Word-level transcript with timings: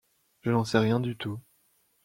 Je 0.41 0.49
n’en 0.49 0.63
sais 0.63 0.79
rien 0.79 0.99
du 0.99 1.15
tout. 1.15 1.39